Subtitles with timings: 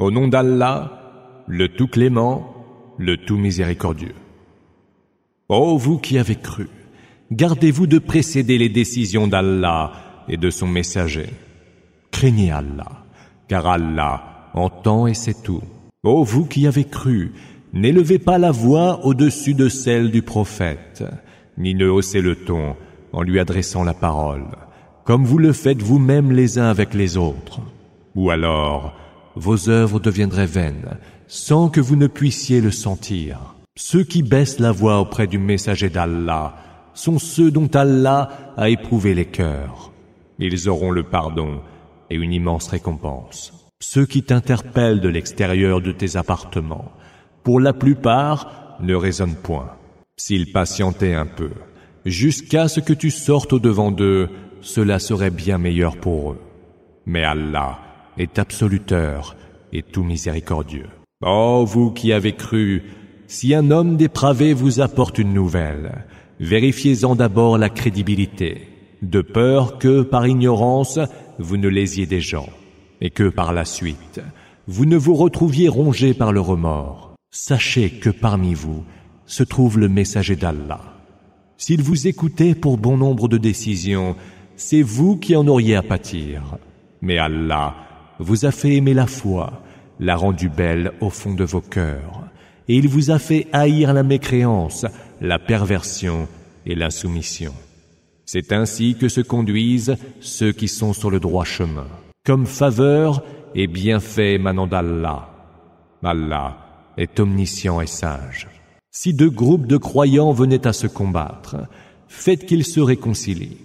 [0.00, 2.52] Au nom d'Allah, le tout clément,
[2.98, 4.16] le tout miséricordieux.
[5.48, 6.66] Ô vous qui avez cru,
[7.30, 9.92] gardez-vous de précéder les décisions d'Allah
[10.28, 11.28] et de son messager.
[12.10, 13.04] Craignez Allah,
[13.46, 15.62] car Allah entend et sait tout.
[16.02, 17.32] Ô vous qui avez cru,
[17.72, 21.04] n'élevez pas la voix au-dessus de celle du prophète,
[21.56, 22.74] ni ne haussez le ton
[23.12, 24.46] en lui adressant la parole,
[25.04, 27.60] comme vous le faites vous-même les uns avec les autres.
[28.16, 28.96] Ou alors,
[29.36, 33.54] vos œuvres deviendraient vaines, sans que vous ne puissiez le sentir.
[33.76, 36.54] Ceux qui baissent la voix auprès du messager d'Allah
[36.94, 39.92] sont ceux dont Allah a éprouvé les cœurs.
[40.38, 41.60] Ils auront le pardon
[42.10, 43.52] et une immense récompense.
[43.80, 46.92] Ceux qui t'interpellent de l'extérieur de tes appartements,
[47.42, 49.70] pour la plupart, ne raisonnent point.
[50.16, 51.50] S'ils patientaient un peu,
[52.04, 54.28] jusqu'à ce que tu sortes au-devant d'eux,
[54.60, 56.40] cela serait bien meilleur pour eux.
[57.06, 57.78] Mais Allah
[58.18, 59.36] est absoluteur
[59.72, 60.88] et tout miséricordieux.
[61.24, 62.82] Oh, vous qui avez cru,
[63.26, 66.04] si un homme dépravé vous apporte une nouvelle,
[66.40, 68.68] vérifiez-en d'abord la crédibilité,
[69.02, 70.98] de peur que, par ignorance,
[71.38, 72.48] vous ne lésiez des gens,
[73.00, 74.20] et que par la suite,
[74.66, 77.14] vous ne vous retrouviez rongé par le remords.
[77.30, 78.84] Sachez que parmi vous
[79.26, 80.80] se trouve le messager d'Allah.
[81.56, 84.16] S'il vous écoutait pour bon nombre de décisions,
[84.56, 86.58] c'est vous qui en auriez à pâtir.
[87.00, 87.74] Mais Allah
[88.18, 89.62] vous a fait aimer la foi,
[90.00, 92.24] l'a rendue belle au fond de vos cœurs,
[92.68, 94.86] et il vous a fait haïr la mécréance,
[95.20, 96.28] la perversion
[96.66, 97.52] et l'insoumission.
[98.26, 101.86] C'est ainsi que se conduisent ceux qui sont sur le droit chemin,
[102.24, 103.22] comme faveur
[103.54, 105.28] et bienfait émanant d'Allah.
[106.02, 106.56] Allah
[106.96, 108.48] est omniscient et sage.
[108.90, 111.56] Si deux groupes de croyants venaient à se combattre,
[112.08, 113.58] faites qu'ils se réconcilient.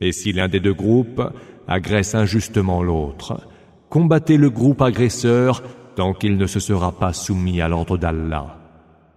[0.00, 1.22] Et si l'un des deux groupes
[1.66, 3.40] agresse injustement l'autre,
[3.88, 5.62] combattez le groupe agresseur
[5.96, 8.56] tant qu'il ne se sera pas soumis à l'ordre d'Allah.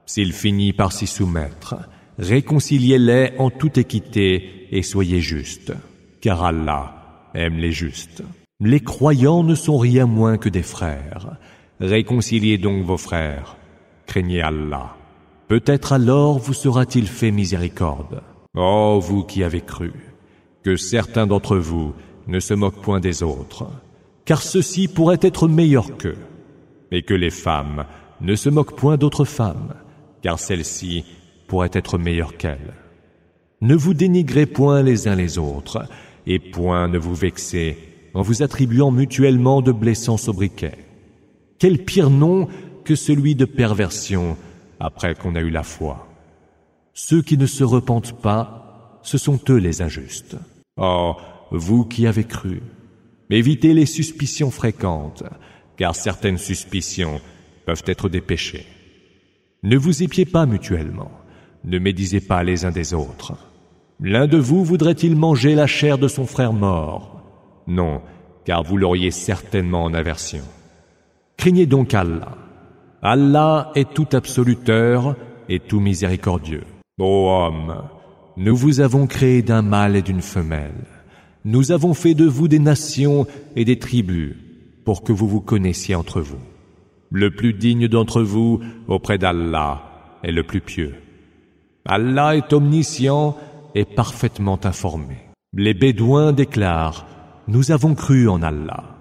[0.06, 1.76] S'il finit par s'y soumettre,
[2.18, 5.74] réconciliez-les en toute équité et soyez justes,
[6.22, 8.24] car Allah aime les justes.
[8.60, 11.38] Les croyants ne sont rien moins que des frères.
[11.80, 13.56] Réconciliez donc vos frères.
[14.06, 14.96] Craignez Allah.
[15.48, 18.22] Peut-être alors vous sera-t-il fait miséricorde.
[18.56, 19.94] Oh, vous qui avez cru,
[20.64, 21.94] que certains d'entre vous
[22.28, 23.68] ne se moquent point des autres,
[24.26, 26.18] car ceux-ci pourraient être meilleurs qu'eux,
[26.92, 27.86] et que les femmes
[28.22, 29.74] ne se moquent point d'autres femmes,
[30.22, 31.04] car celles-ci
[31.48, 32.74] pourraient être meilleures qu'elles.
[33.62, 35.86] Ne vous dénigrez point les uns les autres,
[36.28, 37.78] et point ne vous vexez
[38.14, 40.78] en vous attribuant mutuellement de blessants sobriquets.
[41.60, 42.48] Quel pire nom
[42.84, 44.38] que celui de perversion
[44.80, 46.08] après qu'on a eu la foi.
[46.94, 50.36] Ceux qui ne se repentent pas, ce sont eux les injustes.
[50.78, 51.16] Oh,
[51.52, 52.62] vous qui avez cru,
[53.32, 55.24] évitez les suspicions fréquentes,
[55.78, 57.22] car certaines suspicions
[57.66, 58.66] peuvent être des péchés.
[59.64, 61.12] Ne vous épiez pas mutuellement,
[61.64, 63.34] ne médisez pas les uns des autres.
[64.00, 67.22] L'un de vous voudrait-il manger la chair de son frère mort?
[67.68, 68.02] Non,
[68.46, 70.44] car vous l'auriez certainement en aversion.
[71.38, 72.38] Craignez donc Allah.
[73.04, 75.16] Allah est tout absoluteur
[75.50, 76.64] et tout miséricordieux.
[77.00, 77.84] Ô homme,
[78.38, 81.01] nous vous avons créé d'un mâle et d'une femelle.
[81.44, 83.26] Nous avons fait de vous des nations
[83.56, 84.36] et des tribus
[84.86, 86.40] pour que vous vous connaissiez entre vous.
[87.12, 89.82] Le plus digne d'entre vous auprès d'Allah
[90.24, 90.96] est le plus pieux.
[91.86, 93.36] Allah est omniscient
[93.74, 95.18] et parfaitement informé.
[95.54, 97.08] Les Bédouins déclarent
[97.48, 98.98] Nous avons cru en Allah.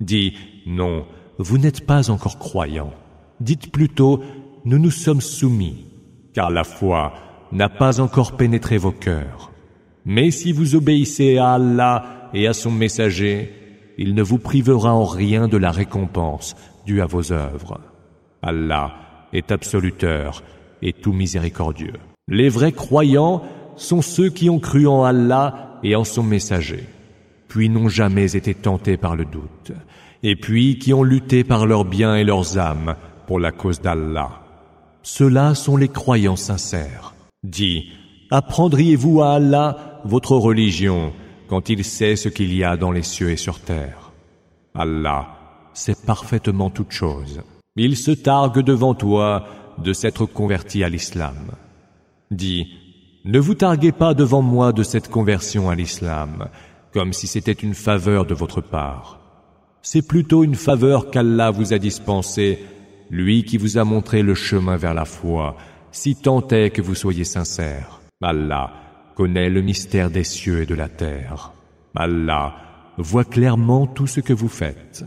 [0.00, 0.34] Dit
[0.66, 1.06] Non,
[1.38, 2.94] vous n'êtes pas encore croyants.
[3.40, 4.22] Dites plutôt
[4.64, 5.86] Nous nous sommes soumis,
[6.34, 7.12] car la foi
[7.52, 9.52] n'a pas encore pénétré vos cœurs.
[10.08, 13.52] Mais si vous obéissez à Allah et à son messager,
[13.98, 16.54] il ne vous privera en rien de la récompense
[16.86, 17.80] due à vos œuvres.
[18.40, 18.94] Allah
[19.32, 20.44] est absoluteur
[20.80, 21.94] et tout miséricordieux.
[22.28, 23.42] Les vrais croyants
[23.74, 26.84] sont ceux qui ont cru en Allah et en son messager,
[27.48, 29.72] puis n'ont jamais été tentés par le doute,
[30.22, 32.94] et puis qui ont lutté par leurs biens et leurs âmes
[33.26, 34.40] pour la cause d'Allah.
[35.02, 37.14] Ceux-là sont les croyants sincères.
[37.42, 37.90] Dis,
[38.30, 41.12] apprendriez-vous à Allah votre religion
[41.48, 44.06] quand il sait ce qu'il y a dans les cieux et sur terre
[44.74, 45.28] Allah
[45.72, 47.42] sait parfaitement toutes choses.
[47.76, 49.46] Il se targue devant toi
[49.78, 51.52] de s'être converti à l'islam.
[52.30, 52.66] Dis,
[53.24, 56.48] ne vous targuez pas devant moi de cette conversion à l'islam,
[56.92, 59.20] comme si c'était une faveur de votre part.
[59.82, 62.58] C'est plutôt une faveur qu'Allah vous a dispensée,
[63.10, 65.56] lui qui vous a montré le chemin vers la foi,
[65.92, 68.00] si tant est que vous soyez sincère.
[68.22, 68.85] Allah
[69.16, 71.52] connaît le mystère des cieux et de la terre.
[71.96, 72.54] Allah
[72.98, 75.04] voit clairement tout ce que vous faites.